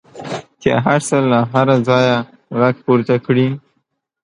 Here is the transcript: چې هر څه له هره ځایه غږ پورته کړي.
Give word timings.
چې 0.61 0.69
هر 0.85 0.99
څه 1.07 1.17
له 1.31 1.39
هره 1.51 1.77
ځایه 1.87 2.17
غږ 2.59 2.75
پورته 2.85 3.15
کړي. 3.25 3.47